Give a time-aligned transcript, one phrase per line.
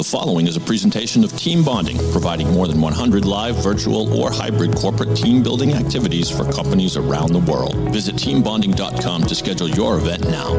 [0.00, 4.30] The following is a presentation of Team Bonding, providing more than 100 live, virtual, or
[4.30, 7.74] hybrid corporate team building activities for companies around the world.
[7.92, 10.54] Visit teambonding.com to schedule your event now.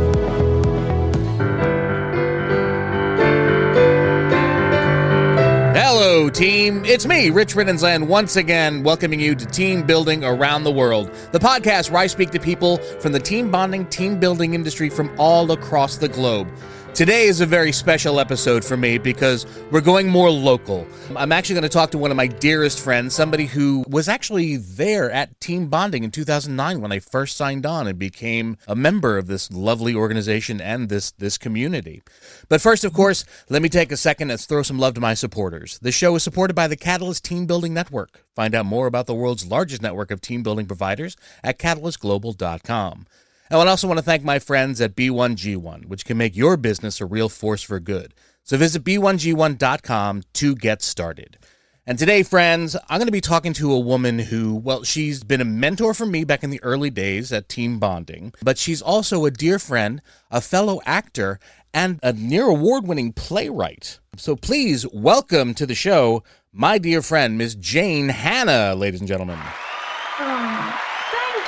[5.73, 6.85] Hello, team.
[6.85, 11.39] It's me, Rich Riddensland, once again welcoming you to Team Building Around the World, the
[11.39, 15.51] podcast where I speak to people from the team bonding, team building industry from all
[15.51, 16.47] across the globe.
[16.93, 20.85] Today is a very special episode for me because we're going more local.
[21.15, 24.57] I'm actually going to talk to one of my dearest friends, somebody who was actually
[24.57, 29.17] there at Team Bonding in 2009 when I first signed on and became a member
[29.17, 32.03] of this lovely organization and this this community.
[32.49, 35.13] But first, of course, let me take a second and throw some love to my
[35.13, 35.79] supporters.
[35.79, 38.25] The show is supported by the Catalyst Team Building Network.
[38.35, 43.05] Find out more about the world's largest network of team building providers at catalystglobal.com.
[43.53, 47.01] Oh, I also want to thank my friends at B1G1, which can make your business
[47.01, 48.13] a real force for good.
[48.45, 51.37] So visit b1g1.com to get started.
[51.85, 55.41] And today, friends, I'm going to be talking to a woman who, well, she's been
[55.41, 59.25] a mentor for me back in the early days at Team Bonding, but she's also
[59.25, 61.37] a dear friend, a fellow actor,
[61.73, 63.99] and a near award winning playwright.
[64.15, 66.23] So please welcome to the show
[66.53, 69.39] my dear friend, Miss Jane Hanna, ladies and gentlemen.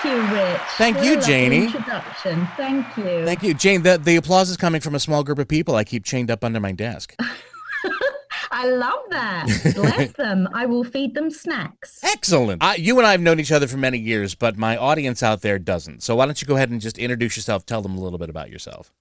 [0.04, 0.62] Thank you, Rich.
[0.78, 1.64] Thank you, Janie.
[1.66, 2.46] Introduction.
[2.58, 3.26] Thank you.
[3.26, 3.84] Thank you, Jane.
[3.84, 6.44] The the applause is coming from a small group of people I keep chained up
[6.44, 7.16] under my desk.
[8.52, 9.74] I love that.
[9.76, 10.50] Bless them.
[10.54, 12.04] I will feed them snacks.
[12.04, 12.62] Excellent.
[12.62, 15.42] Uh, you and I have known each other for many years, but my audience out
[15.42, 16.04] there doesn't.
[16.04, 17.66] So why don't you go ahead and just introduce yourself?
[17.66, 18.92] Tell them a little bit about yourself.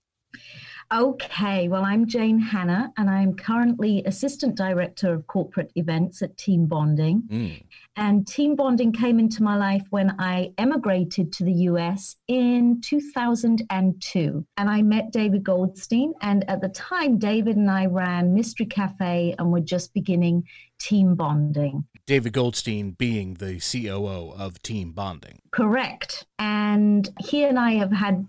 [0.90, 6.66] Okay, well, I'm Jane Hanna, and I'm currently Assistant Director of Corporate Events at Team
[6.66, 7.22] Bonding.
[7.28, 7.62] Mm.
[7.96, 14.46] And Team Bonding came into my life when I emigrated to the US in 2002.
[14.56, 16.14] And I met David Goldstein.
[16.22, 20.44] And at the time, David and I ran Mystery Cafe and were just beginning
[20.78, 21.84] Team Bonding.
[22.06, 25.40] David Goldstein being the COO of Team Bonding.
[25.52, 26.26] Correct.
[26.38, 28.26] And he and I have had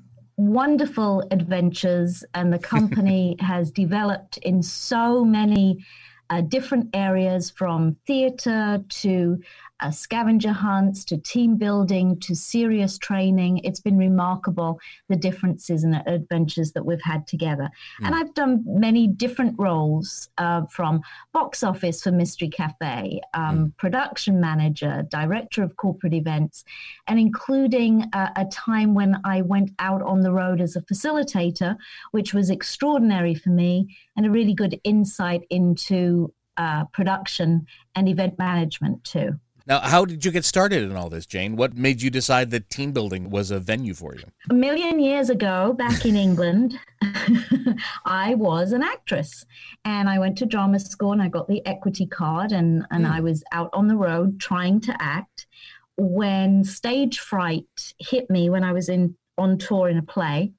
[0.47, 5.85] wonderful adventures, and the company has developed in so many
[6.29, 9.39] uh, different areas from theater to
[9.83, 13.59] uh, scavenger hunts to team building to serious training.
[13.65, 14.79] It's been remarkable
[15.09, 17.69] the differences and the adventures that we've had together.
[18.01, 18.05] Mm.
[18.05, 21.01] And I've done many different roles uh, from
[21.33, 23.77] box office for Mystery Cafe, um, mm.
[23.77, 26.63] production manager, director of corporate events,
[27.07, 31.75] and including uh, a time when I went out on the road as a facilitator,
[32.11, 37.65] which was extraordinary for me and a really good insight into uh, production
[37.95, 39.39] and event management too.
[39.65, 41.55] Now, how did you get started in all this, Jane?
[41.55, 44.25] What made you decide that team building was a venue for you?
[44.49, 46.77] A million years ago, back in England,
[48.05, 49.45] I was an actress.
[49.85, 53.11] And I went to drama school and I got the equity card, and, and mm.
[53.11, 55.47] I was out on the road trying to act
[55.95, 60.51] when stage fright hit me when I was in on tour in a play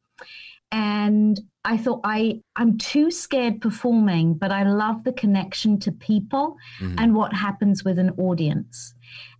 [0.73, 6.57] and I thought I I'm too scared performing, but I love the connection to people
[6.81, 6.97] mm-hmm.
[6.99, 8.95] and what happens with an audience.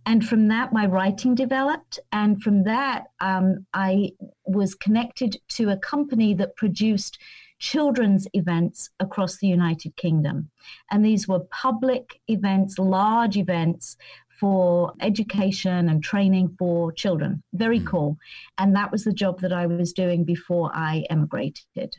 [0.07, 4.11] And from that, my writing developed, and from that, um, I
[4.45, 7.17] was connected to a company that produced
[7.57, 10.49] children's events across the United Kingdom.
[10.91, 13.97] And these were public events, large events
[14.39, 17.41] for education and training for children.
[17.53, 17.87] Very mm.
[17.87, 18.17] cool.
[18.57, 21.95] And that was the job that I was doing before I emigrated.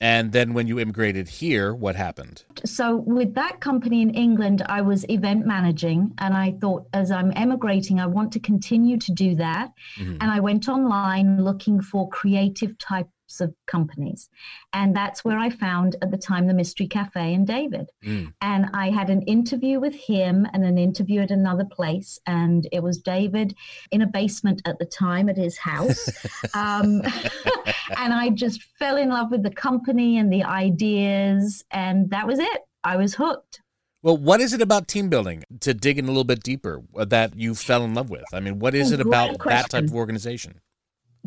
[0.00, 2.44] And then when you immigrated here, what happened?
[2.64, 6.12] So, with that company in England, I was event managing.
[6.18, 9.72] And I thought, as I'm emigrating, I want to continue to do that.
[9.98, 10.18] Mm-hmm.
[10.20, 14.28] And I went online looking for creative type types of companies.
[14.72, 17.90] And that's where I found at the time the Mystery Cafe and David.
[18.04, 18.32] Mm.
[18.40, 22.18] And I had an interview with him and an interview at another place.
[22.26, 23.54] And it was David
[23.90, 26.08] in a basement at the time at his house.
[26.54, 27.02] um,
[27.96, 31.64] and I just fell in love with the company and the ideas.
[31.70, 32.60] And that was it.
[32.84, 33.60] I was hooked.
[34.00, 37.36] Well, what is it about team building to dig in a little bit deeper that
[37.36, 38.24] you fell in love with?
[38.32, 39.48] I mean, what is it about question.
[39.50, 40.60] that type of organization?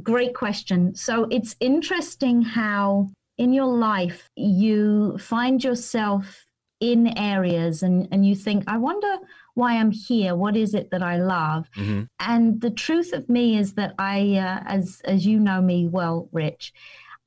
[0.02, 0.96] Great question.
[0.96, 6.46] So it's interesting how in your life you find yourself
[6.80, 9.18] in areas and, and you think, I wonder
[9.54, 10.36] why I'm here.
[10.36, 11.70] What is it that I love?
[11.78, 12.04] Mm-hmm.
[12.20, 16.28] And the truth of me is that I, uh, as as you know me well,
[16.32, 16.74] Rich,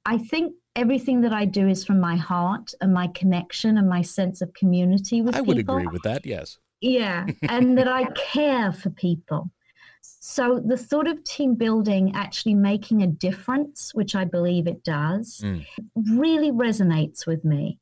[0.05, 4.03] I think everything that I do is from my heart and my connection and my
[4.03, 5.53] sense of community with I people.
[5.53, 6.27] I would agree with that.
[6.27, 6.59] Yes.
[6.81, 9.51] Yeah, and that I care for people.
[10.21, 15.41] So the thought of team building actually making a difference, which I believe it does,
[15.45, 15.65] mm.
[15.95, 17.79] really resonates with me.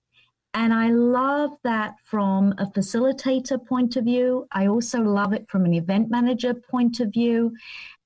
[0.54, 4.46] And I love that from a facilitator point of view.
[4.52, 7.54] I also love it from an event manager point of view.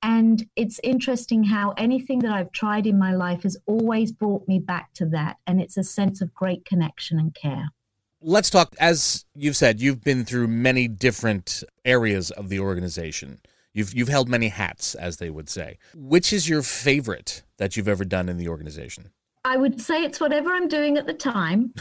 [0.03, 4.61] And it's interesting how anything that I've tried in my life has always brought me
[4.61, 5.39] back to that.
[5.47, 7.71] And it's a sense of great connection and care.
[8.21, 13.41] Let's talk, as you've said, you've been through many different areas of the organization.
[13.77, 15.77] You've, you've held many hats, as they would say.
[15.95, 19.11] Which is your favorite that you've ever done in the organization?
[19.45, 21.75] I would say it's whatever I'm doing at the time.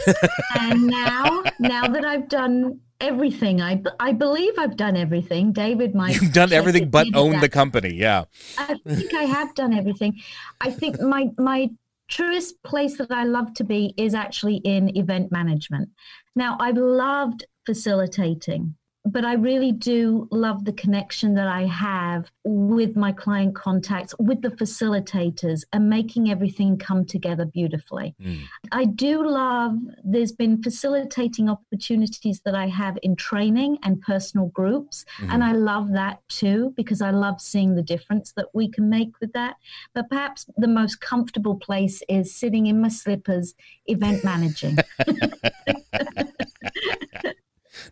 [0.59, 5.53] and now, now that I've done everything, I, I believe I've done everything.
[5.53, 6.19] David might.
[6.19, 7.41] You've done everything but own that.
[7.41, 7.93] the company.
[7.93, 8.25] Yeah.
[8.57, 10.19] I think I have done everything.
[10.59, 11.69] I think my, my
[12.09, 15.87] truest place that I love to be is actually in event management.
[16.35, 22.95] Now, I've loved facilitating but I really do love the connection that I have with
[22.95, 28.15] my client contacts, with the facilitators, and making everything come together beautifully.
[28.19, 28.39] Mm.
[28.71, 35.05] I do love, there's been facilitating opportunities that I have in training and personal groups.
[35.19, 35.31] Mm-hmm.
[35.31, 39.19] And I love that too, because I love seeing the difference that we can make
[39.21, 39.57] with that.
[39.93, 43.53] But perhaps the most comfortable place is sitting in my slippers,
[43.85, 44.77] event managing.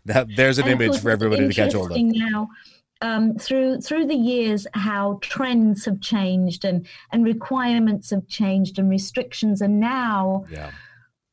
[0.06, 1.98] that there's an and image for everybody to catch hold of.
[1.98, 2.48] Now,
[3.00, 8.88] um, through through the years, how trends have changed and and requirements have changed and
[8.90, 10.44] restrictions, and now.
[10.50, 10.70] Yeah.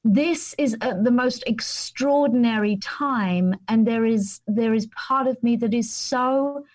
[0.04, 5.76] This is the most extraordinary time, and there is there is part of me that
[5.76, 6.66] is so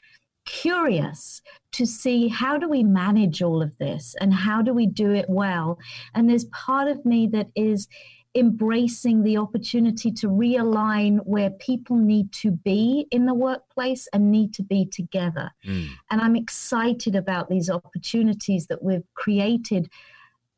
[0.47, 5.13] curious to see how do we manage all of this and how do we do
[5.13, 5.79] it well
[6.15, 7.89] and there's part of me that is
[8.37, 14.53] embracing the opportunity to realign where people need to be in the workplace and need
[14.55, 15.51] to be together.
[15.67, 15.89] Mm.
[16.11, 19.89] And I'm excited about these opportunities that we've created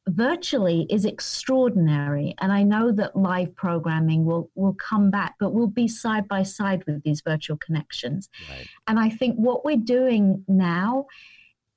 [0.09, 5.67] virtually is extraordinary and i know that live programming will will come back but we'll
[5.67, 8.67] be side by side with these virtual connections right.
[8.87, 11.05] and i think what we're doing now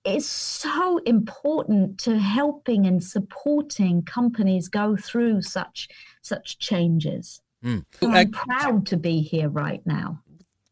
[0.03, 5.89] is so important to helping and supporting companies go through such
[6.21, 7.41] such changes.
[7.63, 7.85] Mm.
[8.01, 10.21] I'm I, proud to be here right now.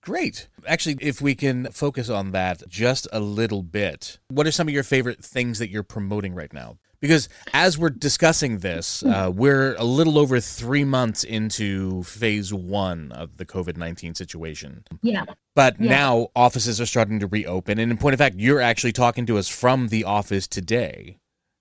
[0.02, 0.48] Great.
[0.66, 4.74] Actually, if we can focus on that just a little bit, what are some of
[4.74, 6.78] your favorite things that you're promoting right now?
[7.02, 13.12] Because as we're discussing this, uh, we're a little over three months into phase one
[13.14, 14.84] of the COVID 19 situation.
[15.02, 15.26] Yeah.
[15.56, 15.90] But yeah.
[15.90, 17.80] now offices are starting to reopen.
[17.80, 21.18] And in point of fact, you're actually talking to us from the office today.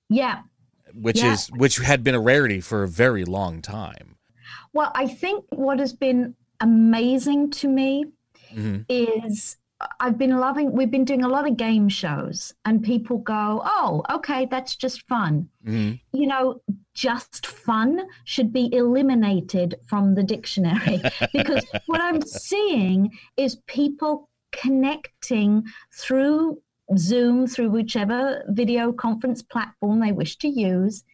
[0.09, 0.43] Yeah.
[0.93, 1.35] Which yeah.
[1.35, 4.17] is which had been a rarity for a very long time.
[4.73, 8.07] Well, I think what has been amazing to me
[8.53, 8.83] mm-hmm.
[8.89, 9.57] is
[10.01, 14.03] I've been loving, we've been doing a lot of game shows, and people go, Oh,
[14.11, 15.49] okay, that's just fun.
[15.65, 16.19] Mm-hmm.
[16.19, 16.61] You know,
[16.95, 21.01] just fun should be eliminated from the dictionary
[21.33, 26.61] because what I'm seeing is people connecting through
[26.97, 31.05] Zoom, through whichever video conference platform they wish to use,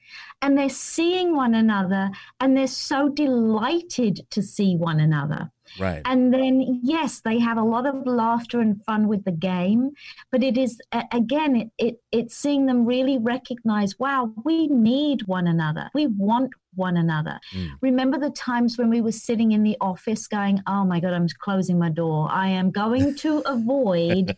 [0.41, 5.51] and they're seeing one another and they're so delighted to see one another.
[5.79, 6.03] Right.
[6.05, 9.93] And then, yes, they have a lot of laughter and fun with the game,
[10.31, 10.81] but it is
[11.13, 15.91] again, it, it it's seeing them really recognize, wow, we need one another.
[15.95, 17.39] We want one another.
[17.55, 17.71] Mm.
[17.81, 21.29] Remember the times when we were sitting in the office going, Oh my God, I'm
[21.39, 22.29] closing my door.
[22.31, 24.37] I am going to avoid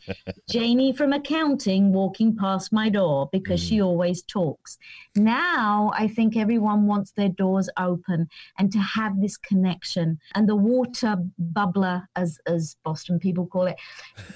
[0.48, 3.68] Janie from accounting walking past my door because mm.
[3.68, 4.78] she always talks.
[5.14, 10.56] Now I think everyone wants their doors open and to have this connection and the
[10.56, 11.16] water
[11.52, 13.76] bubbler, as, as Boston people call it,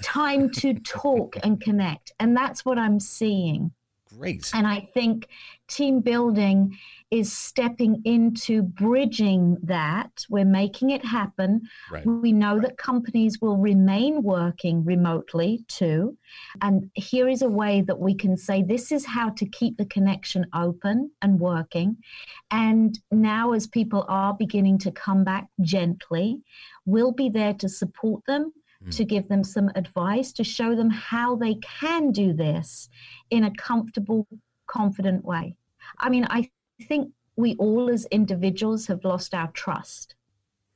[0.01, 2.11] time to talk and connect.
[2.19, 3.71] And that's what I'm seeing.
[4.17, 4.51] Great.
[4.53, 5.27] And I think
[5.69, 6.77] team building
[7.11, 10.25] is stepping into bridging that.
[10.29, 11.61] We're making it happen.
[11.91, 12.05] Right.
[12.05, 16.17] We know that companies will remain working remotely too.
[16.61, 19.85] And here is a way that we can say this is how to keep the
[19.85, 21.97] connection open and working.
[22.49, 26.41] And now, as people are beginning to come back gently,
[26.85, 28.53] we'll be there to support them
[28.85, 28.95] mm.
[28.95, 32.89] to give them some advice, to show them how they can do this
[33.29, 34.27] in a comfortable,
[34.67, 35.55] confident way.
[35.97, 36.49] I mean, I
[36.87, 40.15] think we all as individuals have lost our trust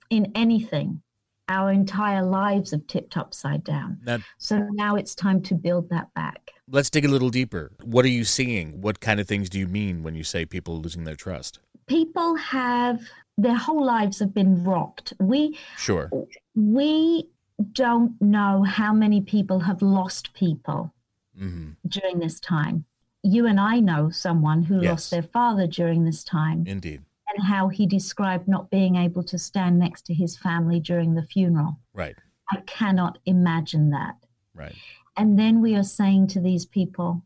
[0.09, 1.01] in anything.
[1.47, 3.99] Our entire lives have tipped upside down.
[4.03, 6.51] That, so now it's time to build that back.
[6.67, 7.71] Let's dig a little deeper.
[7.83, 8.81] What are you seeing?
[8.81, 11.59] What kind of things do you mean when you say people losing their trust?
[11.85, 12.99] People have
[13.37, 15.13] their whole lives have been rocked.
[15.19, 16.09] We sure
[16.55, 17.27] we
[17.71, 20.93] don't know how many people have lost people
[21.39, 21.71] mm-hmm.
[21.87, 22.85] during this time.
[23.23, 24.89] You and I know someone who yes.
[24.89, 26.65] lost their father during this time.
[26.67, 27.01] Indeed.
[27.33, 31.23] and how he described not being able to stand next to his family during the
[31.23, 31.79] funeral.
[31.93, 32.15] Right.
[32.51, 34.15] I cannot imagine that.
[34.53, 34.75] Right.
[35.17, 37.23] And then we are saying to these people,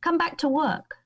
[0.00, 0.96] come back to work.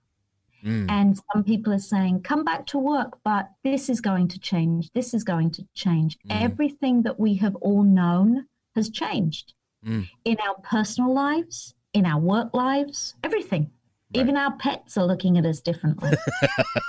[0.65, 0.91] Mm.
[0.91, 4.93] And some people are saying, come back to work, but this is going to change.
[4.93, 6.19] This is going to change.
[6.29, 6.43] Mm.
[6.43, 9.55] Everything that we have all known has changed
[9.87, 10.09] Mm.
[10.27, 13.71] in our personal lives, in our work lives, everything.
[14.15, 14.21] Right.
[14.21, 16.11] Even our pets are looking at us differently.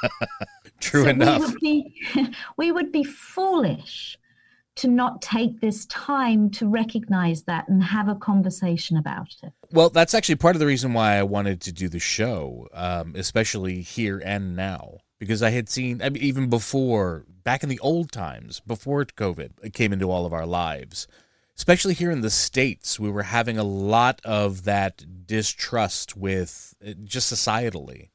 [0.82, 1.40] True So enough.
[1.40, 1.96] We would, be,
[2.58, 4.18] we would be foolish
[4.76, 9.54] to not take this time to recognize that and have a conversation about it.
[9.72, 13.14] Well, that's actually part of the reason why I wanted to do the show, um,
[13.16, 17.80] especially here and now, because I had seen I mean, even before, back in the
[17.80, 21.08] old times, before COVID it came into all of our lives,
[21.62, 26.94] especially here in the states, we were having a lot of that distrust with uh,
[27.04, 28.10] just societally.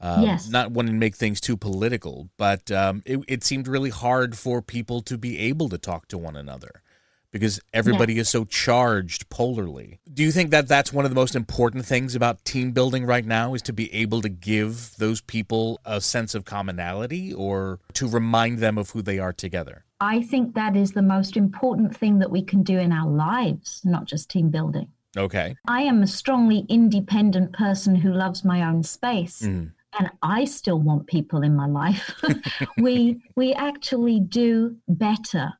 [0.00, 0.48] Um, Yes.
[0.48, 4.60] Not wanting to make things too political, but um, it, it seemed really hard for
[4.60, 6.82] people to be able to talk to one another
[7.30, 9.98] because everybody is so charged polarly.
[10.12, 13.24] Do you think that that's one of the most important things about team building right
[13.24, 18.08] now is to be able to give those people a sense of commonality or to
[18.08, 19.84] remind them of who they are together?
[20.00, 23.82] I think that is the most important thing that we can do in our lives,
[23.84, 24.88] not just team building.
[25.16, 25.56] Okay.
[25.66, 29.42] I am a strongly independent person who loves my own space.
[29.42, 29.72] Mhm.
[29.98, 32.14] And I still want people in my life.
[32.78, 35.54] we we actually do better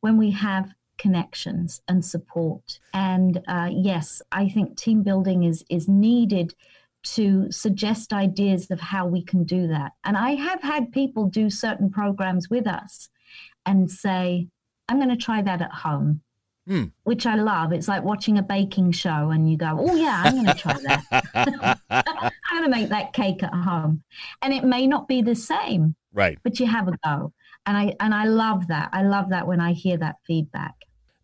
[0.00, 2.78] when we have connections and support.
[2.94, 6.54] And uh, yes, I think team building is is needed
[7.02, 9.92] to suggest ideas of how we can do that.
[10.04, 13.08] And I have had people do certain programs with us
[13.66, 14.48] and say,
[14.88, 16.22] "I'm going to try that at home."
[16.66, 16.84] Hmm.
[17.02, 17.72] Which I love.
[17.72, 20.78] It's like watching a baking show, and you go, "Oh yeah, I'm going to try
[20.78, 21.80] that."
[22.52, 24.02] I'm going to make that cake at home.
[24.42, 26.38] And it may not be the same, right.
[26.42, 27.32] but you have a go.
[27.64, 28.90] And I and I love that.
[28.92, 30.74] I love that when I hear that feedback.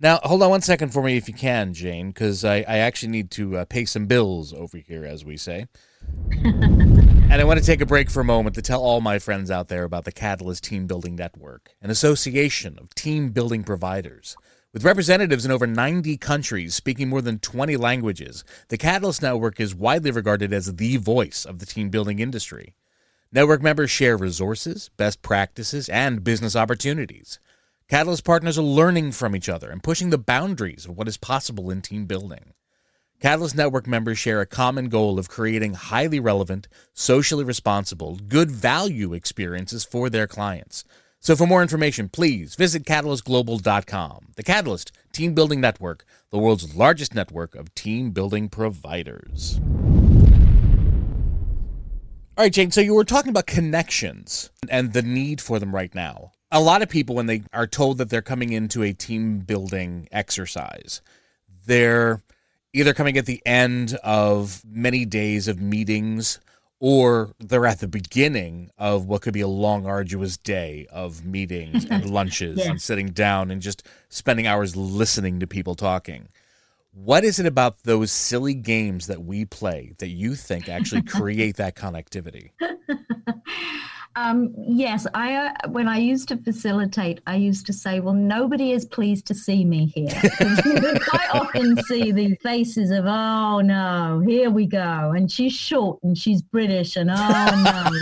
[0.01, 3.09] Now, hold on one second for me if you can, Jane, because I, I actually
[3.09, 5.67] need to uh, pay some bills over here, as we say.
[7.31, 9.51] and I want to take a break for a moment to tell all my friends
[9.51, 14.35] out there about the Catalyst Team Building Network, an association of team building providers.
[14.73, 19.75] With representatives in over 90 countries speaking more than 20 languages, the Catalyst Network is
[19.75, 22.75] widely regarded as the voice of the team building industry.
[23.31, 27.41] Network members share resources, best practices, and business opportunities.
[27.91, 31.71] Catalyst partners are learning from each other and pushing the boundaries of what is possible
[31.71, 32.55] in team building.
[33.21, 39.13] Catalyst Network members share a common goal of creating highly relevant, socially responsible, good value
[39.13, 40.85] experiences for their clients.
[41.19, 44.29] So for more information, please visit catalystglobal.com.
[44.37, 49.61] The Catalyst Team Building Network, the world's largest network of team building providers.
[52.37, 52.71] All right, Jane.
[52.71, 56.35] So you were talking about connections and the need for them right now.
[56.53, 60.09] A lot of people, when they are told that they're coming into a team building
[60.13, 61.03] exercise,
[61.67, 62.23] they're
[62.79, 66.41] either coming at the end of many days of meetings
[66.81, 71.85] or they're at the beginning of what could be a long, arduous day of meetings
[71.91, 72.71] and lunches Yeah.
[72.71, 76.29] and sitting down and just spending hours listening to people talking.
[76.93, 81.57] What is it about those silly games that we play that you think actually create
[81.57, 82.51] that connectivity?
[84.19, 88.73] Um, yes, I uh, when I used to facilitate, I used to say, "Well, nobody
[88.73, 94.51] is pleased to see me here." I often see the faces of, "Oh no, here
[94.51, 97.93] we go," and she's short and she's British, and oh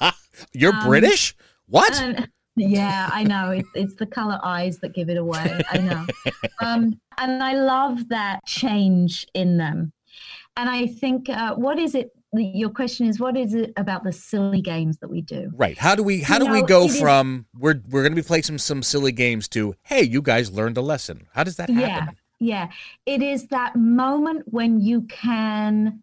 [0.00, 0.10] no,
[0.52, 1.34] You're Um, British?
[1.66, 2.00] What?
[2.00, 3.50] And- yeah, I know.
[3.50, 5.58] It's, it's the color eyes that give it away.
[5.70, 6.06] I know.
[6.60, 9.92] Um, and I love that change in them.
[10.58, 12.10] And I think, uh, what is it?
[12.34, 15.50] Your question is, what is it about the silly games that we do?
[15.54, 15.76] Right.
[15.76, 18.16] How do we how You do we go it is- from we're we're going to
[18.22, 21.26] be playing some some silly games to hey, you guys learned a lesson.
[21.34, 22.16] How does that happen?
[22.40, 22.68] Yeah, yeah.
[23.04, 26.02] It is that moment when you can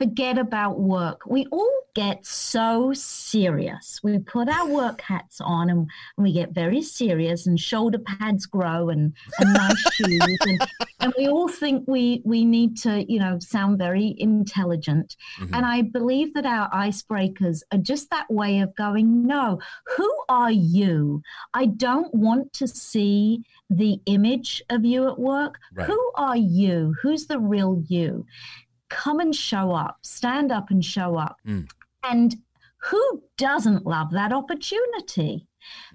[0.00, 1.26] forget about work.
[1.26, 4.00] We all get so serious.
[4.02, 5.80] We put our work hats on and,
[6.16, 10.66] and we get very serious and shoulder pads grow and, and nice shoes and,
[11.00, 15.16] and we all think we we need to, you know, sound very intelligent.
[15.38, 15.50] Mhm.
[15.54, 19.60] And I believe that our icebreakers are just that way of going, no,
[19.96, 21.22] who are you?
[21.52, 25.58] I don't want to see the image of you at work.
[25.74, 25.86] Right.
[25.86, 26.94] Who are you?
[27.02, 28.24] Who's the real you?
[28.90, 31.38] Come and show up, stand up and show up.
[31.46, 31.70] Mm.
[32.02, 32.36] And
[32.82, 35.46] who doesn't love that opportunity?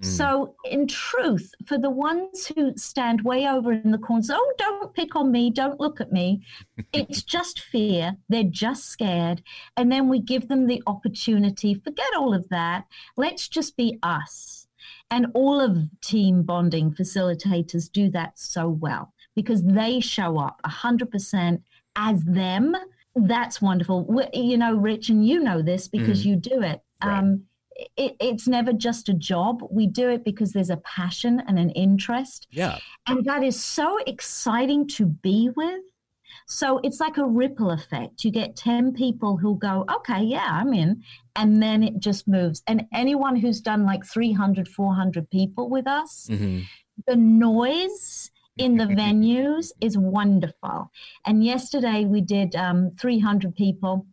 [0.02, 0.06] Mm.
[0.06, 4.94] So, in truth, for the ones who stand way over in the corners, oh, don't
[4.94, 6.42] pick on me, don't look at me,
[6.92, 8.16] it's just fear.
[8.28, 9.42] They're just scared.
[9.76, 12.84] And then we give them the opportunity, forget all of that.
[13.16, 14.68] Let's just be us.
[15.10, 21.62] And all of team bonding facilitators do that so well because they show up 100%
[21.96, 22.76] as them.
[23.14, 24.28] That's wonderful.
[24.32, 26.26] You know, Rich, and you know this because mm.
[26.26, 26.80] you do it.
[27.02, 27.18] Right.
[27.18, 27.44] Um,
[27.96, 29.62] it, it's never just a job.
[29.70, 32.46] We do it because there's a passion and an interest.
[32.50, 32.78] Yeah.
[33.06, 35.82] And that is so exciting to be with.
[36.46, 38.24] So it's like a ripple effect.
[38.24, 41.02] You get 10 people who go, okay, yeah, I'm in.
[41.34, 42.62] And then it just moves.
[42.66, 46.60] And anyone who's done like 300, 400 people with us, mm-hmm.
[47.06, 50.90] the noise in the venues is wonderful.
[51.24, 54.06] And yesterday we did um, 300 people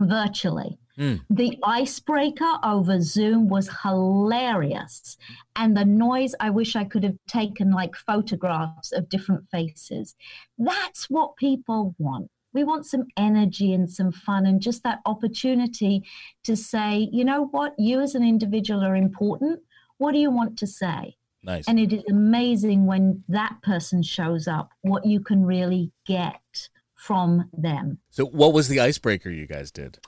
[0.00, 0.78] virtually.
[0.98, 1.20] Mm.
[1.30, 5.16] The icebreaker over Zoom was hilarious.
[5.56, 10.14] And the noise, I wish I could have taken like photographs of different faces.
[10.58, 12.30] That's what people want.
[12.54, 16.04] We want some energy and some fun and just that opportunity
[16.44, 19.60] to say, you know what, you as an individual are important.
[19.96, 21.16] What do you want to say?
[21.44, 21.66] Nice.
[21.66, 27.48] And it is amazing when that person shows up, what you can really get from
[27.52, 27.98] them.
[28.10, 29.98] So, what was the icebreaker you guys did?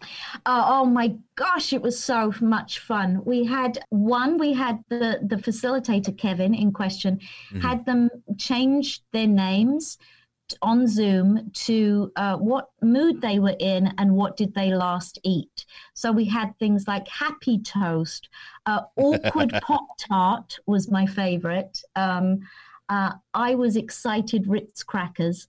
[0.47, 3.21] Uh, oh my gosh, it was so much fun.
[3.25, 7.61] We had one, we had the, the facilitator, Kevin, in question, mm-hmm.
[7.61, 9.99] had them change their names
[10.63, 15.65] on Zoom to uh, what mood they were in and what did they last eat.
[15.95, 18.29] So we had things like happy toast,
[18.67, 21.81] uh, awkward pop tart was my favorite.
[21.97, 22.41] Um,
[22.89, 25.49] uh, I was excited Ritz crackers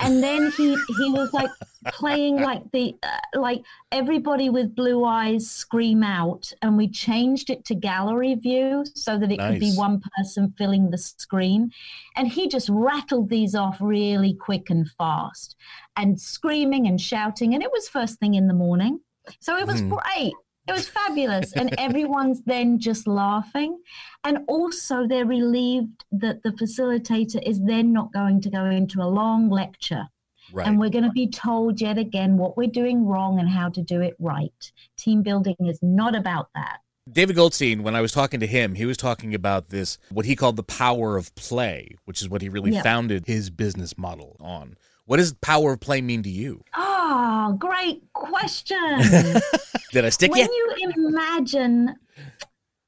[0.00, 1.50] and then he he was like
[1.86, 3.62] playing like the uh, like
[3.92, 9.32] everybody with blue eyes scream out and we changed it to gallery view so that
[9.32, 9.52] it nice.
[9.52, 11.70] could be one person filling the screen
[12.16, 15.56] and he just rattled these off really quick and fast
[15.96, 19.00] and screaming and shouting and it was first thing in the morning
[19.40, 19.90] so it was mm.
[19.90, 20.34] great
[20.68, 21.52] it was fabulous.
[21.52, 23.78] and everyone's then just laughing.
[24.24, 29.04] And also, they're relieved that the facilitator is then not going to go into a
[29.04, 30.06] long lecture.
[30.52, 30.66] Right.
[30.66, 33.82] And we're going to be told yet again what we're doing wrong and how to
[33.82, 34.72] do it right.
[34.96, 36.78] Team building is not about that.
[37.10, 40.34] David Goldstein, when I was talking to him, he was talking about this, what he
[40.34, 42.82] called the power of play, which is what he really yeah.
[42.82, 44.76] founded his business model on.
[45.06, 46.62] What does power of play mean to you?
[46.76, 48.76] Oh, great question.
[49.92, 50.68] Did I stick when you?
[50.68, 51.94] When you imagine,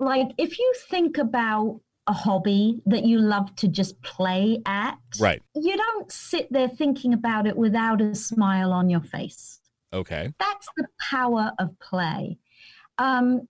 [0.01, 5.41] like, if you think about a hobby that you love to just play at, right?
[5.55, 9.61] You don't sit there thinking about it without a smile on your face.
[9.93, 10.33] Okay.
[10.41, 12.39] That's the power of play.
[12.99, 13.49] Um,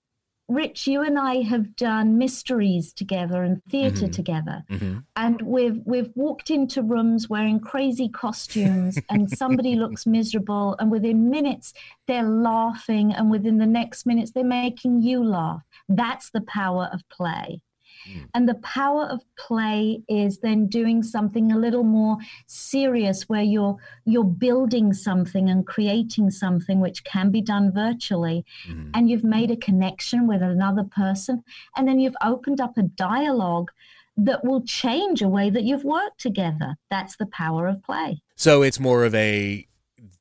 [0.49, 4.11] Rich, you and I have done mysteries together and theater mm-hmm.
[4.11, 4.65] together.
[4.71, 4.99] Mm-hmm.
[5.15, 11.29] And we've we've walked into rooms wearing crazy costumes and somebody looks miserable and within
[11.29, 11.75] minutes
[12.07, 15.63] they're laughing and within the next minutes they're making you laugh.
[15.87, 17.61] That's the power of play.
[18.07, 18.29] Mm.
[18.35, 23.77] And the power of play is then doing something a little more serious where you're
[24.05, 28.91] you're building something and creating something which can be done virtually mm.
[28.95, 31.43] and you've made a connection with another person
[31.77, 33.71] and then you've opened up a dialogue
[34.19, 36.77] that will change a way that you've worked together.
[36.91, 38.21] That's the power of play.
[38.35, 39.65] So it's more of a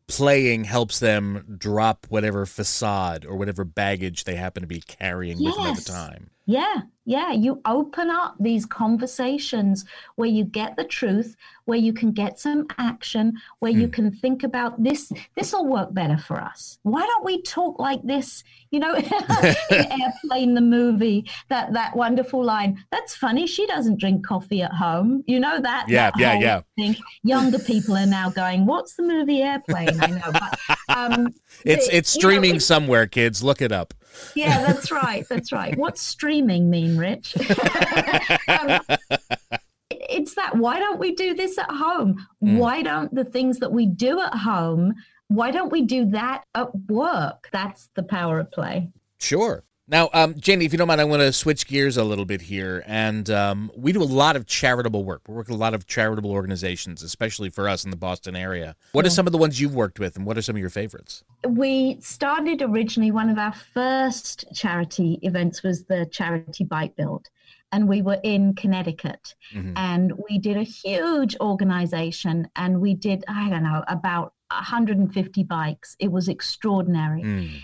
[0.07, 5.55] playing helps them drop whatever facade or whatever baggage they happen to be carrying yes.
[5.55, 6.29] with them at the time.
[6.49, 7.33] Yeah, yeah.
[7.33, 9.83] You open up these conversations
[10.15, 13.81] where you get the truth, where you can get some action, where mm.
[13.81, 13.91] you hmm.
[13.91, 15.11] can think about this.
[15.35, 16.79] This will work better for us.
[16.83, 18.45] Why don't we talk like this?
[18.71, 19.05] You know, in
[19.71, 22.81] Airplane, the movie, that that wonderful line.
[22.93, 23.45] That's funny.
[23.45, 25.25] She doesn't drink coffee at home.
[25.27, 25.89] You know that.
[25.89, 26.61] Yeah, that yeah, yeah.
[26.77, 26.95] Thing.
[27.23, 31.33] Younger people are now going, "What's the movie Airplane?" I know, but um,
[31.65, 33.05] it's it's streaming know, somewhere.
[33.05, 33.93] Kids, look it up
[34.35, 35.27] yeah, that's right.
[35.27, 35.77] That's right.
[35.77, 37.35] What's streaming mean, Rich?
[38.47, 38.79] um,
[39.89, 42.25] it's that why don't we do this at home?
[42.43, 42.57] Mm.
[42.57, 44.95] Why don't the things that we do at home,
[45.27, 47.49] why don't we do that at work?
[47.51, 48.89] That's the power of play.
[49.19, 49.63] Sure.
[49.89, 52.41] Now, um, Janie, if you don't mind, I want to switch gears a little bit
[52.41, 52.83] here.
[52.85, 55.21] And um, we do a lot of charitable work.
[55.27, 58.75] We work with a lot of charitable organizations, especially for us in the Boston area.
[58.91, 60.69] What are some of the ones you've worked with, and what are some of your
[60.69, 61.23] favorites?
[61.47, 67.29] We started originally, one of our first charity events was the Charity Bike Build.
[67.71, 69.35] And we were in Connecticut.
[69.53, 69.73] Mm-hmm.
[69.75, 72.49] And we did a huge organization.
[72.57, 75.95] And we did, I don't know, about 150 bikes.
[75.99, 77.23] It was extraordinary.
[77.23, 77.61] Mm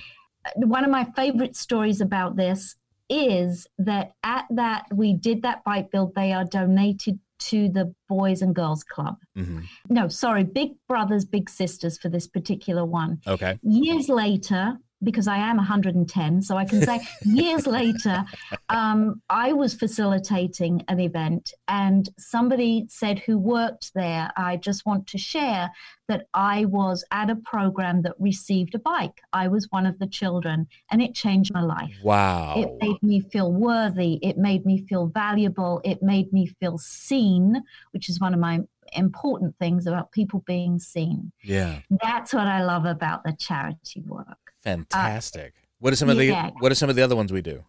[0.55, 2.75] one of my favorite stories about this
[3.09, 8.41] is that at that we did that bike build, they are donated to the Boys
[8.41, 9.17] and Girls Club.
[9.37, 9.61] Mm-hmm.
[9.89, 13.21] No, sorry, Big Brothers, Big Sisters for this particular one.
[13.27, 13.59] Okay.
[13.61, 18.23] Years later, because I am 110, so I can say years later,
[18.69, 25.07] um, I was facilitating an event and somebody said who worked there, I just want
[25.07, 25.71] to share
[26.07, 29.21] that I was at a program that received a bike.
[29.31, 31.95] I was one of the children and it changed my life.
[32.03, 32.55] Wow.
[32.57, 34.19] It made me feel worthy.
[34.21, 35.81] It made me feel valuable.
[35.83, 38.61] It made me feel seen, which is one of my
[38.95, 41.31] important things about people being seen.
[41.41, 41.79] Yeah.
[42.01, 44.42] That's what I love about the charity work.
[44.63, 45.53] Fantastic.
[45.55, 47.63] Uh, what are some of the what are some of the other ones we do?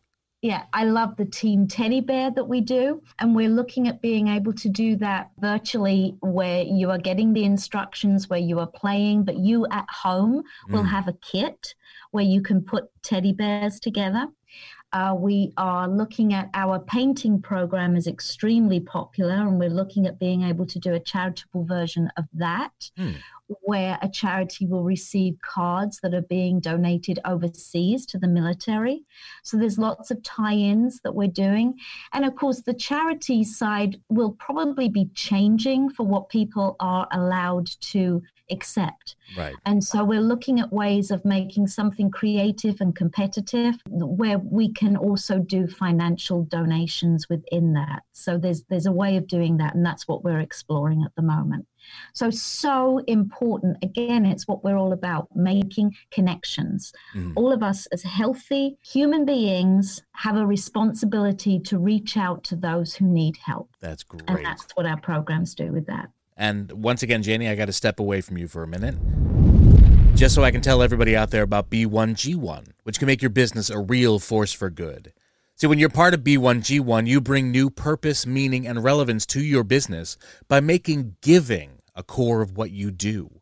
[0.44, 3.02] Yeah, I love the team teddy bear that we do.
[3.18, 7.44] And we're looking at being able to do that virtually where you are getting the
[7.44, 10.72] instructions, where you are playing, but you at home mm.
[10.72, 11.74] will have a kit
[12.11, 14.26] where you can put teddy bears together.
[14.92, 20.20] Uh, we are looking at our painting program is extremely popular, and we're looking at
[20.20, 23.16] being able to do a charitable version of that, mm.
[23.61, 29.04] Where a charity will receive cards that are being donated overseas to the military.
[29.42, 31.74] So there's lots of tie-ins that we're doing,
[32.12, 37.66] and of course the charity side will probably be changing for what people are allowed
[37.80, 39.16] to accept.
[39.37, 39.54] Right.
[39.64, 44.96] And so we're looking at ways of making something creative and competitive where we can
[44.96, 48.02] also do financial donations within that.
[48.12, 51.22] So there's there's a way of doing that and that's what we're exploring at the
[51.22, 51.66] moment.
[52.12, 56.92] So so important again it's what we're all about making connections.
[57.14, 57.32] Mm.
[57.36, 62.94] All of us as healthy human beings have a responsibility to reach out to those
[62.94, 63.70] who need help.
[63.80, 64.24] That's great.
[64.28, 66.10] And that's what our programs do with that.
[66.36, 68.96] And once again, Janie, I got to step away from you for a minute.
[70.16, 73.70] Just so I can tell everybody out there about B1G1, which can make your business
[73.70, 75.12] a real force for good.
[75.56, 79.62] See, when you're part of B1G1, you bring new purpose, meaning, and relevance to your
[79.62, 80.16] business
[80.48, 83.40] by making giving a core of what you do.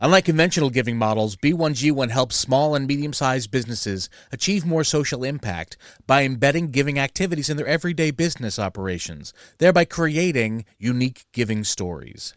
[0.00, 5.76] Unlike conventional giving models, B1G1 helps small and medium sized businesses achieve more social impact
[6.06, 12.34] by embedding giving activities in their everyday business operations, thereby creating unique giving stories.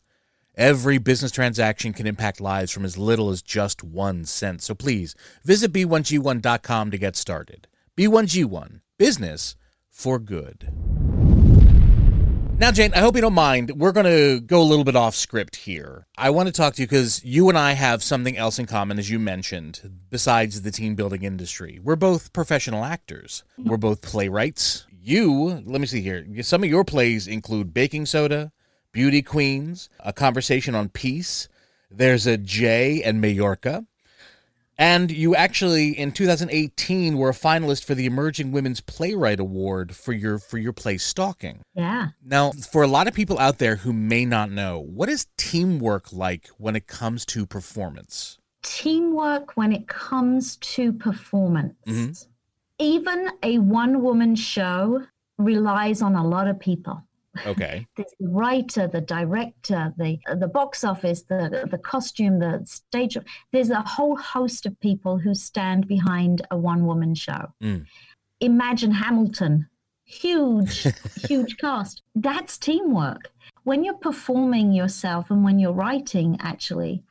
[0.56, 4.63] Every business transaction can impact lives from as little as just one cent.
[4.63, 7.67] So please visit B1G1.com to get started.
[7.95, 9.56] B1G1, business
[9.89, 11.11] for good.
[12.62, 13.71] Now, Jane, I hope you don't mind.
[13.71, 16.06] We're going to go a little bit off script here.
[16.15, 19.00] I want to talk to you because you and I have something else in common,
[19.00, 21.80] as you mentioned, besides the team building industry.
[21.82, 24.86] We're both professional actors, we're both playwrights.
[24.91, 28.52] You, let me see here, some of your plays include Baking Soda,
[28.91, 31.50] Beauty Queens, A Conversation on Peace.
[31.89, 33.88] There's a Jay and Majorca.
[34.82, 40.12] And you actually in 2018 were a finalist for the Emerging Women's Playwright Award for
[40.12, 41.62] your for your play Stalking.
[41.76, 42.08] Yeah.
[42.26, 46.12] Now, for a lot of people out there who may not know, what is teamwork
[46.12, 48.39] like when it comes to performance?
[48.63, 51.76] Teamwork when it comes to performance.
[51.86, 52.12] Mm-hmm.
[52.80, 55.04] Even a one woman show
[55.38, 57.04] relies on a lot of people.
[57.46, 57.88] Okay.
[57.96, 63.17] the writer, the director, the the box office, the the costume, the stage.
[63.52, 67.54] There's a whole host of people who stand behind a one woman show.
[67.63, 67.86] Mm.
[68.39, 69.67] Imagine Hamilton,
[70.04, 70.88] huge,
[71.28, 72.02] huge cast.
[72.15, 73.32] That's teamwork.
[73.63, 77.04] When you're performing yourself and when you're writing, actually,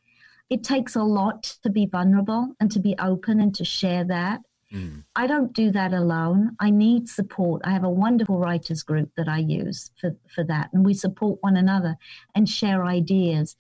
[0.51, 4.41] it takes a lot to be vulnerable and to be open and to share that.
[4.73, 5.05] Mm.
[5.17, 6.57] I don't do that alone.
[6.61, 7.63] I need support.
[7.65, 11.39] I have a wonderful writers group that I use for, for that, and we support
[11.43, 11.97] one another
[12.35, 13.57] and share ideas.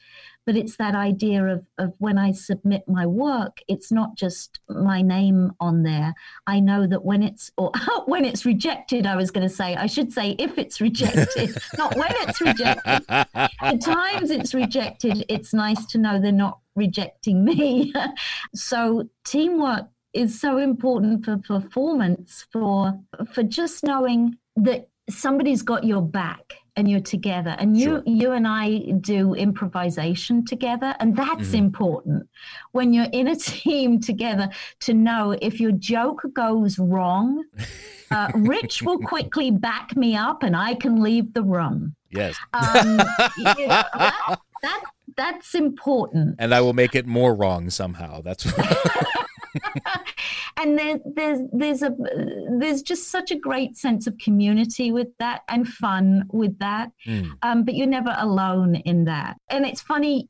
[0.47, 5.03] But it's that idea of, of when I submit my work, it's not just my
[5.03, 6.15] name on there.
[6.47, 7.73] I know that when it's or
[8.07, 11.97] when it's rejected, I was going to say, I should say if it's rejected, not
[11.97, 13.05] when it's rejected.
[13.07, 17.93] the times it's rejected, it's nice to know they're not rejecting me.
[18.55, 22.99] so teamwork is so important for performance for
[23.33, 28.03] for just knowing that somebody's got your back and you're together and you sure.
[28.07, 31.57] you and I do improvisation together and that's mm-hmm.
[31.57, 32.29] important
[32.73, 34.49] when you're in a team together
[34.81, 37.45] to know if your joke goes wrong
[38.11, 42.99] uh, Rich will quickly back me up and I can leave the room yes um,
[43.39, 44.85] you know, that, that,
[45.17, 48.47] that's important and I will make it more wrong somehow that's
[50.57, 51.95] and there, there's there's a
[52.59, 56.91] there's just such a great sense of community with that and fun with that.
[57.07, 57.31] Mm.
[57.43, 59.37] Um, but you're never alone in that.
[59.49, 60.29] And it's funny.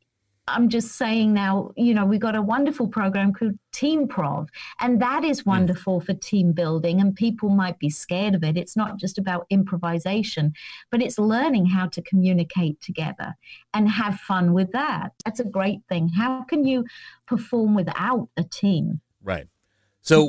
[0.48, 4.48] I'm just saying now, you know, we've got a wonderful program called Team Prov,
[4.80, 5.50] and that is hmm.
[5.50, 6.04] wonderful mm.
[6.04, 7.00] for team building.
[7.00, 8.56] And people might be scared of it.
[8.56, 10.52] It's not just about improvisation,
[10.90, 13.35] but it's learning how to communicate together
[13.74, 15.12] and have fun with that.
[15.24, 16.09] That's a great thing.
[16.09, 16.85] How can you
[17.26, 19.00] perform without a team?
[19.31, 19.47] Right.
[20.03, 20.29] So,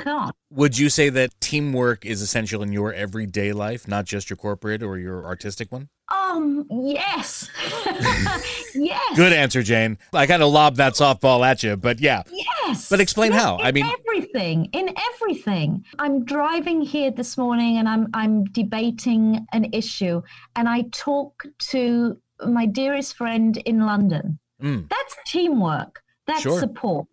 [0.50, 4.84] would you say that teamwork is essential in your everyday life, not just your corporate
[4.84, 5.88] or your artistic one?
[6.12, 7.50] Um, yes.
[8.76, 9.16] yes.
[9.16, 9.98] Good answer, Jane.
[10.12, 12.24] I kind of lobbed that softball at you, but yeah.
[12.32, 12.90] Yes.
[12.90, 13.60] But explain yes, how.
[13.60, 15.86] I mean, everything, in everything.
[16.00, 20.22] I'm driving here this morning and I'm I'm debating an issue
[20.56, 24.38] and I talk to my dearest friend in London.
[24.62, 24.90] Mm.
[24.90, 26.04] That's teamwork.
[26.28, 26.60] That's sure.
[26.60, 27.08] support.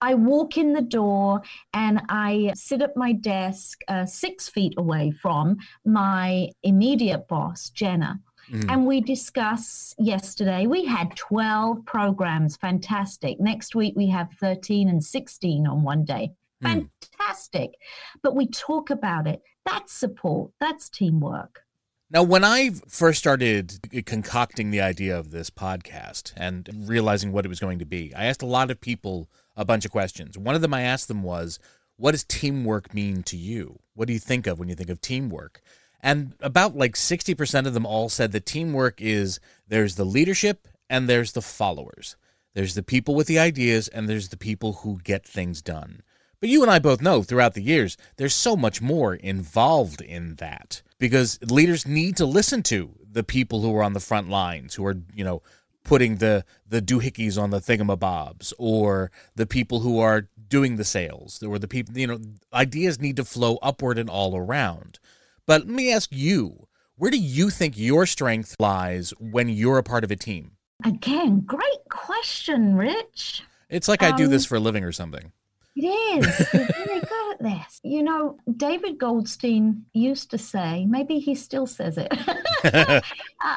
[0.00, 5.10] I walk in the door and I sit at my desk uh, six feet away
[5.10, 8.20] from my immediate boss, Jenna.
[8.50, 8.70] Mm.
[8.70, 12.56] And we discuss yesterday, we had 12 programs.
[12.56, 13.40] Fantastic.
[13.40, 16.32] Next week, we have 13 and 16 on one day.
[16.62, 16.88] Mm.
[17.18, 17.70] Fantastic.
[17.70, 18.20] Mm.
[18.22, 19.42] But we talk about it.
[19.64, 21.62] That's support, that's teamwork.
[22.08, 27.48] Now, when I first started concocting the idea of this podcast and realizing what it
[27.48, 30.36] was going to be, I asked a lot of people a bunch of questions.
[30.36, 31.58] One of them I asked them was,
[31.96, 33.78] What does teamwork mean to you?
[33.94, 35.60] What do you think of when you think of teamwork?
[36.00, 41.08] And about like 60% of them all said that teamwork is there's the leadership and
[41.08, 42.16] there's the followers.
[42.54, 46.02] There's the people with the ideas and there's the people who get things done.
[46.40, 50.36] But you and I both know throughout the years, there's so much more involved in
[50.36, 54.74] that because leaders need to listen to the people who are on the front lines,
[54.74, 55.42] who are, you know,
[55.86, 61.42] putting the the doohickeys on the thingamabobs, or the people who are doing the sales,
[61.42, 62.20] or the people, you know,
[62.52, 64.98] ideas need to flow upward and all around.
[65.46, 69.82] But let me ask you, where do you think your strength lies when you're a
[69.82, 70.52] part of a team?
[70.84, 73.42] Again, great question, Rich.
[73.70, 75.32] It's like um, I do this um, for a living or something.
[75.76, 76.52] It is.
[76.54, 77.80] You're very good at this.
[77.82, 82.08] You know, David Goldstein used to say, maybe he still says it.
[82.64, 83.00] uh,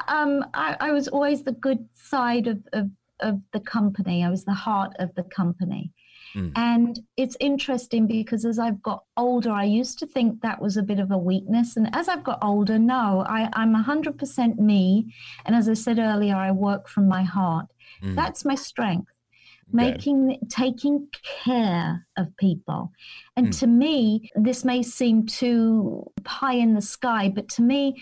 [0.08, 2.90] um, I, I, was always the good side of, of,
[3.22, 4.24] of the company.
[4.24, 5.94] I was the heart of the company.
[6.36, 6.52] Mm.
[6.56, 10.84] And it's interesting because as I've got older, I used to think that was a
[10.84, 11.78] bit of a weakness.
[11.78, 15.14] And as I've got older, no, I, I'm 100% me.
[15.46, 17.68] And as I said earlier, I work from my heart.
[18.04, 18.16] Mm.
[18.16, 19.12] That's my strength.
[19.72, 21.08] Making, taking
[21.44, 22.92] care of people.
[23.36, 23.60] And mm.
[23.60, 28.02] to me, this may seem too pie in the sky, but to me,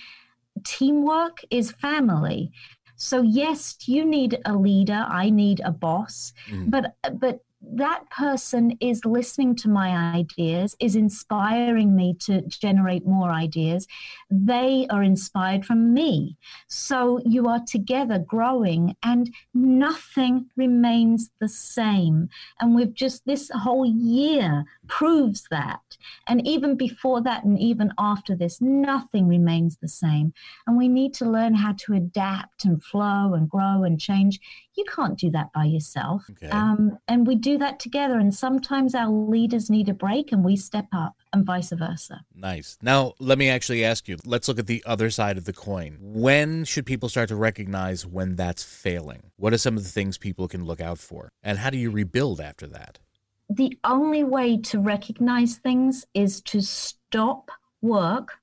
[0.63, 2.51] teamwork is family.
[2.95, 5.05] So yes, you need a leader.
[5.07, 6.69] I need a boss, mm.
[6.69, 7.41] but but
[7.75, 13.87] that person is listening to my ideas, is inspiring me to generate more ideas.
[14.29, 16.37] They are inspired from me.
[16.67, 22.29] So you are together growing, and nothing remains the same.
[22.59, 25.97] And we've just this whole year proves that.
[26.27, 30.33] And even before that, and even after this, nothing remains the same.
[30.65, 34.39] And we need to learn how to adapt and flow and grow and change.
[34.75, 36.25] You can't do that by yourself.
[36.29, 36.49] Okay.
[36.49, 38.19] Um, and we do that together.
[38.19, 42.21] And sometimes our leaders need a break and we step up and vice versa.
[42.35, 42.77] Nice.
[42.81, 45.97] Now, let me actually ask you let's look at the other side of the coin.
[45.99, 49.31] When should people start to recognize when that's failing?
[49.35, 51.29] What are some of the things people can look out for?
[51.43, 52.99] And how do you rebuild after that?
[53.49, 57.49] The only way to recognize things is to stop
[57.81, 58.33] work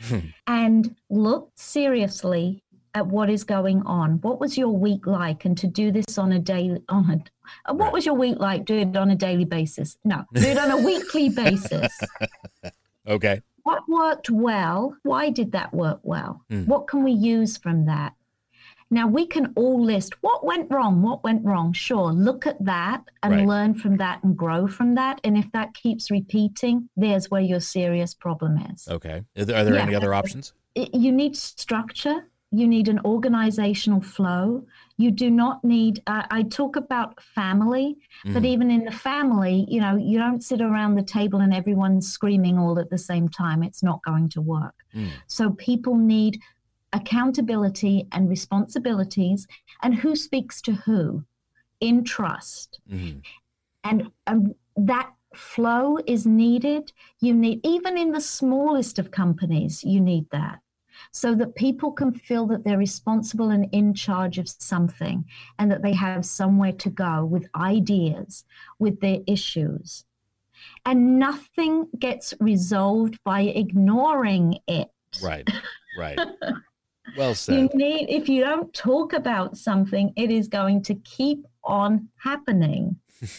[0.00, 0.18] hmm.
[0.46, 2.62] and look seriously
[2.94, 4.20] at what is going on.
[4.22, 5.44] What was your week like?
[5.44, 8.64] And to do this on a daily on a uh, what was your week like?
[8.64, 9.98] Do it on a daily basis.
[10.04, 11.92] No, do it on a weekly basis.
[13.06, 13.40] Okay.
[13.62, 14.96] What worked well?
[15.02, 16.42] Why did that work well?
[16.50, 16.66] Mm.
[16.66, 18.14] What can we use from that?
[18.90, 21.72] Now we can all list what went wrong, what went wrong.
[21.72, 23.46] Sure, look at that and right.
[23.46, 25.20] learn from that and grow from that.
[25.24, 28.88] And if that keeps repeating, there's where your serious problem is.
[28.88, 29.22] Okay.
[29.36, 29.82] Are there, are there yeah.
[29.82, 30.54] any other options?
[30.74, 32.28] You need structure.
[32.50, 34.64] You need an organizational flow.
[34.96, 38.32] You do not need, uh, I talk about family, mm.
[38.32, 42.10] but even in the family, you know, you don't sit around the table and everyone's
[42.10, 43.62] screaming all at the same time.
[43.62, 44.74] It's not going to work.
[44.94, 45.10] Mm.
[45.26, 46.40] So people need
[46.92, 49.46] accountability and responsibilities
[49.82, 51.24] and who speaks to who
[51.80, 52.80] in trust.
[52.90, 53.18] Mm-hmm.
[53.84, 56.92] And, and that flow is needed.
[57.20, 60.60] You need, even in the smallest of companies, you need that
[61.12, 65.24] so that people can feel that they're responsible and in charge of something
[65.58, 68.44] and that they have somewhere to go with ideas,
[68.78, 70.04] with their issues.
[70.84, 74.88] And nothing gets resolved by ignoring it.
[75.22, 75.48] Right,
[75.98, 76.18] right.
[77.16, 77.74] Well You said.
[77.74, 82.96] need, if you don't talk about something, it is going to keep on happening.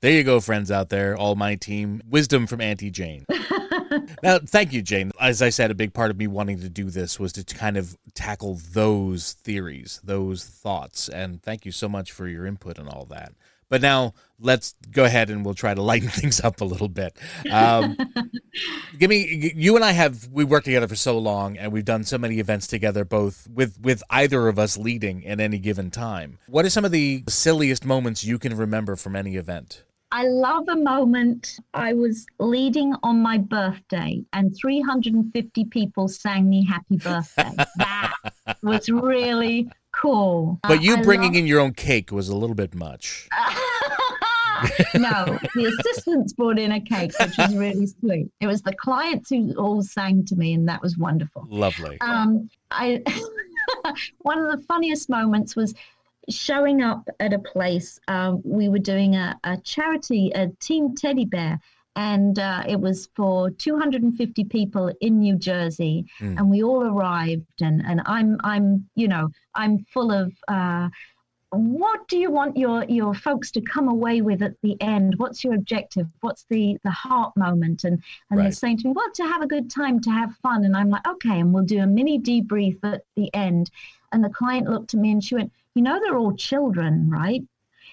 [0.00, 2.00] There you go, friends out there, all my team.
[2.08, 3.26] Wisdom from Auntie Jane.
[4.22, 5.10] now, thank you, Jane.
[5.20, 7.76] As I said, a big part of me wanting to do this was to kind
[7.76, 11.08] of tackle those theories, those thoughts.
[11.08, 13.32] And thank you so much for your input and all that.
[13.68, 17.16] But now let's go ahead and we'll try to lighten things up a little bit.
[17.50, 17.96] Um,
[18.98, 22.04] give me, you and I have we worked together for so long, and we've done
[22.04, 26.38] so many events together, both with with either of us leading at any given time.
[26.46, 29.84] What are some of the silliest moments you can remember from any event?
[30.10, 31.58] I love a moment.
[31.74, 37.52] I was leading on my birthday, and 350 people sang me happy birthday.
[37.76, 38.14] that
[38.62, 40.58] was really cool.
[40.62, 43.28] But Uh, you I bringing love- in your own cake was a little bit much.
[44.94, 48.28] no, the assistants brought in a cake, which was really sweet.
[48.40, 51.46] It was the clients who all sang to me, and that was wonderful.
[51.48, 51.96] Lovely.
[52.00, 53.02] Um, I
[54.18, 55.74] one of the funniest moments was
[56.28, 58.00] showing up at a place.
[58.08, 61.60] Um, we were doing a, a charity, a team teddy bear,
[61.96, 66.38] and uh, it was for 250 people in New Jersey, Mm.
[66.38, 67.62] and we all arrived.
[67.62, 70.32] And and I'm I'm you know I'm full of.
[70.48, 70.88] Uh,
[71.50, 75.42] what do you want your your folks to come away with at the end what's
[75.42, 79.22] your objective what's the the heart moment and and they're saying to me well to
[79.22, 81.86] have a good time to have fun and i'm like okay and we'll do a
[81.86, 83.70] mini debrief at the end
[84.12, 87.40] and the client looked at me and she went you know they're all children right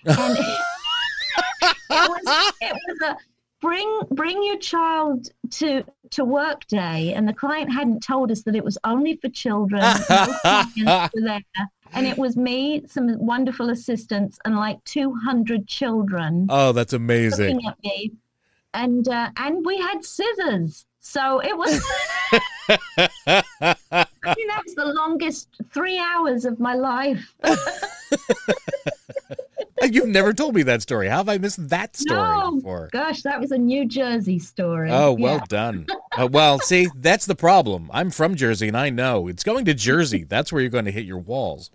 [0.05, 0.37] and
[1.61, 3.17] it, was it was a
[3.65, 7.13] bring bring your child to to work day.
[7.15, 9.81] And the client hadn't told us that it was only for children
[10.77, 11.41] no there.
[11.93, 17.55] And it was me some wonderful assistants and like 200 children oh, that's amazing.
[17.55, 18.11] looking at me.
[18.75, 20.85] And uh, and we had scissors.
[20.99, 21.83] So it was
[22.69, 27.33] I mean, that was the longest three hours of my life
[29.93, 31.07] You've never told me that story.
[31.07, 32.55] How have I missed that story No.
[32.55, 32.89] before?
[32.91, 35.45] gosh that was a new jersey story Oh, well Yeah.
[35.47, 35.87] done.
[36.17, 37.89] Uh, well, see, that's the problem.
[37.93, 40.23] I'm from Jersey and I know it's going to Jersey.
[40.23, 41.71] That's where you're going to hit your walls.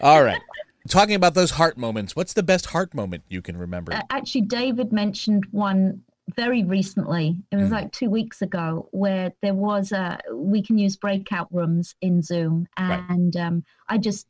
[0.00, 0.40] All right.
[0.88, 3.92] Talking about those heart moments, what's the best heart moment you can remember?
[3.92, 6.02] Uh, actually david mentioned one
[6.36, 7.72] very recently it was Mm.
[7.72, 12.68] like two weeks ago where there was a we can use breakout rooms in zoom
[12.78, 13.02] Right.
[13.08, 14.28] and um, i just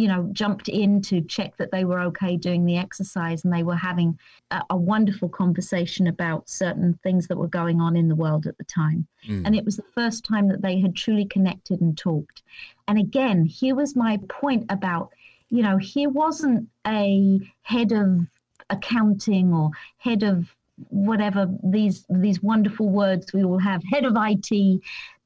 [0.00, 3.62] you know jumped in to check that they were okay doing the exercise and they
[3.62, 4.18] were having
[4.50, 8.56] a, a wonderful conversation about certain things that were going on in the world at
[8.58, 9.42] the time Mm.
[9.44, 12.42] and it was the first time that they had truly connected and talked
[12.88, 15.10] and again here was my point about
[15.50, 18.26] you know here wasn't a head of
[18.70, 20.54] accounting or head of
[20.88, 24.80] whatever these these wonderful words we all have head of IT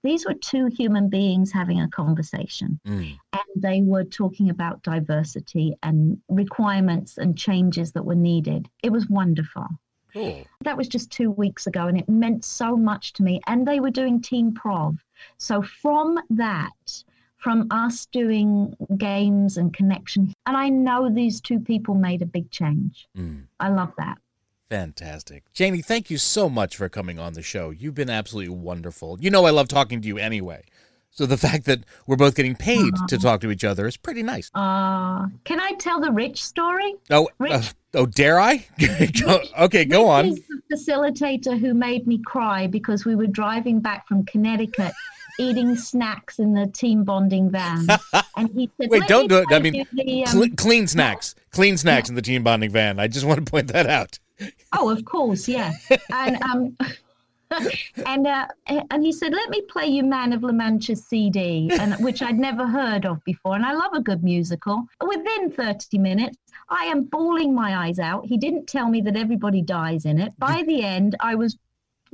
[0.05, 3.19] these were two human beings having a conversation Mm.
[3.33, 9.09] and they were talking about diversity and requirements and changes that were needed it was
[9.09, 9.67] wonderful
[10.13, 10.47] Cool.
[10.61, 13.81] that was just two weeks ago and it meant so much to me and they
[13.81, 14.97] were doing team prov
[15.39, 17.05] so from that
[17.37, 22.49] from us doing games and connection and i know these two people made a big
[22.51, 23.43] change Mm.
[23.59, 24.19] i love that
[24.71, 25.45] Fantastic.
[25.53, 27.71] Janie, thank you so much for coming on the show.
[27.71, 29.19] You've been absolutely wonderful.
[29.21, 30.65] You know I love talking to you anyway.
[31.11, 34.23] So the fact that we're both getting paid to talk to each other is pretty
[34.23, 34.51] nice.
[34.55, 37.63] uh can i tell the rich story Oh, Rich- uh,
[37.95, 38.67] oh, dare I?
[39.25, 40.25] Go- okay, go on.
[40.25, 44.93] He's the facilitator who made me cry because we were driving back from Connecticut,
[45.39, 47.87] eating snacks in the team bonding van,
[48.37, 49.47] and he said, Wait, don't do it.
[49.53, 52.99] I mean, the, um, Cle- clean snacks, clean snacks in the team bonding van.
[52.99, 54.19] I just want to point that out.
[54.73, 55.73] Oh, of course, yeah.
[56.11, 56.77] And um,
[58.07, 61.95] and uh, and he said, "Let me play you Man of La Mancha CD," and
[62.05, 63.55] which I'd never heard of before.
[63.55, 64.85] And I love a good musical.
[65.07, 68.27] Within thirty minutes, I am bawling my eyes out.
[68.27, 70.33] He didn't tell me that everybody dies in it.
[70.39, 71.57] By the end, I was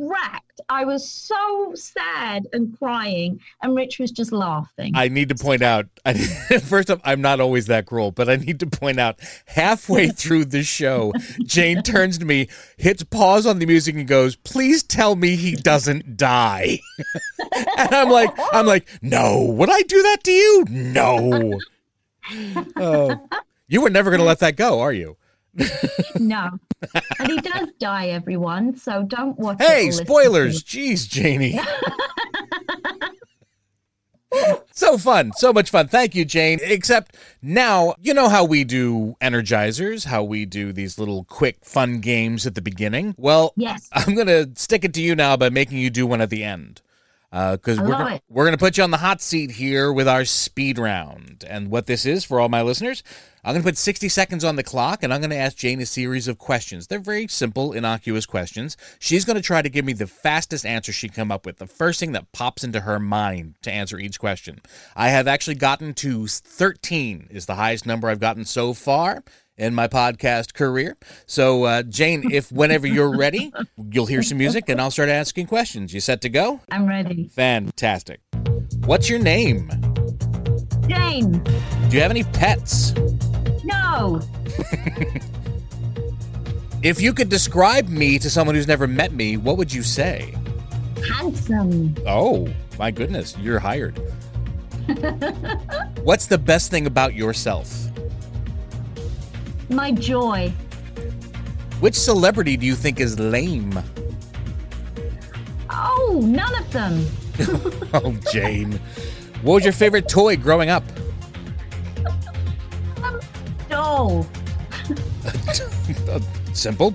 [0.00, 0.60] racked.
[0.68, 4.92] I was so sad and crying, and Rich was just laughing.
[4.94, 5.86] I need to point out.
[6.04, 6.14] I,
[6.64, 9.20] first off, I'm not always that cruel, but I need to point out.
[9.46, 11.12] Halfway through the show,
[11.44, 15.54] Jane turns to me, hits pause on the music, and goes, "Please tell me he
[15.54, 16.80] doesn't die."
[17.76, 19.44] and I'm like, I'm like, no.
[19.44, 20.64] Would I do that to you?
[20.68, 21.58] No.
[22.76, 23.28] Oh.
[23.68, 25.16] you were never going to let that go, are you?
[26.18, 26.50] No,
[27.18, 28.76] but he does die, everyone.
[28.76, 29.58] So don't watch.
[29.60, 30.62] Hey, spoilers.
[30.62, 31.58] Jeez, Janie.
[34.72, 35.32] so fun.
[35.36, 35.88] So much fun.
[35.88, 36.60] Thank you, Jane.
[36.62, 42.00] Except now, you know how we do energizers, how we do these little quick fun
[42.00, 43.14] games at the beginning?
[43.18, 43.88] Well, Yes.
[43.92, 46.44] I'm going to stick it to you now by making you do one at the
[46.44, 46.80] end.
[47.32, 49.92] Uh, because I we're gonna, we're going to put you on the hot seat here
[49.92, 51.44] with our speed round.
[51.48, 53.04] And what this is for all my listeners,
[53.42, 55.80] I'm going to put 60 seconds on the clock, and I'm going to ask Jane
[55.80, 56.86] a series of questions.
[56.86, 58.76] They're very simple, innocuous questions.
[58.98, 61.56] She's going to try to give me the fastest answer she can come up with,
[61.56, 64.60] the first thing that pops into her mind to answer each question.
[64.94, 69.24] I have actually gotten to 13 is the highest number I've gotten so far
[69.56, 70.98] in my podcast career.
[71.24, 73.52] So, uh, Jane, if whenever you're ready,
[73.90, 75.94] you'll hear some music and I'll start asking questions.
[75.94, 76.60] You set to go?
[76.70, 77.28] I'm ready.
[77.28, 78.20] Fantastic.
[78.84, 79.70] What's your name?
[80.88, 81.42] Jane.
[81.88, 82.92] Do you have any pets?
[83.90, 84.20] No.
[86.82, 90.34] If you could describe me to someone who's never met me, what would you say?
[91.06, 91.94] Handsome.
[92.06, 93.98] Oh, my goodness, you're hired.
[96.02, 97.70] What's the best thing about yourself?
[99.68, 100.50] My joy.
[101.80, 103.78] Which celebrity do you think is lame?
[105.68, 107.04] Oh, none of them.
[107.92, 108.80] Oh, Jane.
[109.42, 110.84] What was your favorite toy growing up?
[113.02, 113.20] Um,
[113.80, 114.26] Doll.
[116.52, 116.94] Simple.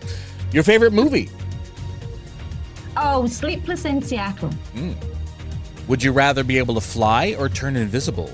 [0.52, 1.32] Your favorite movie?
[2.96, 4.52] Oh, Sleepless in Seattle.
[5.88, 8.30] Would you rather be able to fly or turn invisible?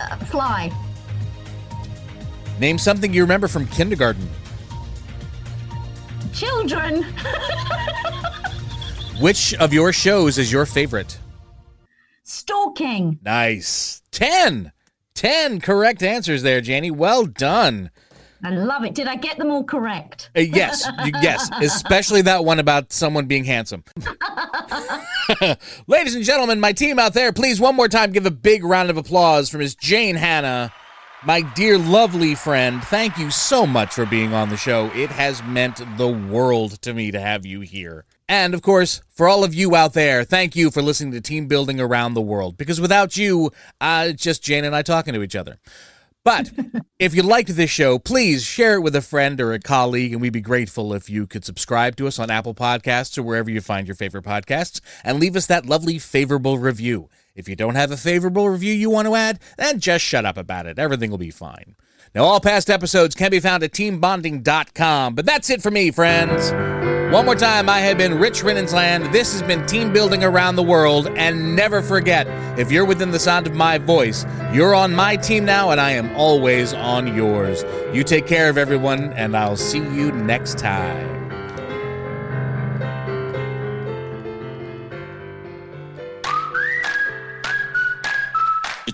[0.00, 0.70] Uh, fly.
[2.60, 4.28] Name something you remember from kindergarten.
[6.32, 7.02] Children.
[9.20, 11.18] Which of your shows is your favorite?
[12.22, 13.18] Stalking.
[13.24, 14.02] Nice.
[14.12, 14.70] 10.
[15.14, 16.90] 10 correct answers there, Janie.
[16.90, 17.90] Well done.
[18.42, 18.94] I love it.
[18.94, 20.30] Did I get them all correct?
[20.36, 20.86] Uh, yes,
[21.22, 23.84] yes, especially that one about someone being handsome.
[25.86, 28.90] Ladies and gentlemen, my team out there, please one more time give a big round
[28.90, 30.72] of applause for Miss Jane Hanna,
[31.24, 32.82] my dear lovely friend.
[32.84, 34.90] Thank you so much for being on the show.
[34.94, 38.04] It has meant the world to me to have you here.
[38.28, 41.46] And of course, for all of you out there, thank you for listening to Team
[41.46, 43.50] Building Around the World because without you,
[43.80, 45.58] uh, it's just Jane and I talking to each other.
[46.24, 46.50] But
[46.98, 50.22] if you liked this show, please share it with a friend or a colleague, and
[50.22, 53.60] we'd be grateful if you could subscribe to us on Apple Podcasts or wherever you
[53.60, 57.10] find your favorite podcasts and leave us that lovely favorable review.
[57.34, 60.38] If you don't have a favorable review you want to add, then just shut up
[60.38, 60.78] about it.
[60.78, 61.76] Everything will be fine.
[62.14, 65.14] Now, all past episodes can be found at teambonding.com.
[65.14, 66.83] But that's it for me, friends.
[67.14, 69.12] One more time, I have been Rich Rininsland.
[69.12, 71.06] This has been Team Building Around the World.
[71.14, 72.26] And never forget,
[72.58, 75.92] if you're within the sound of my voice, you're on my team now, and I
[75.92, 77.64] am always on yours.
[77.94, 81.23] You take care of everyone, and I'll see you next time.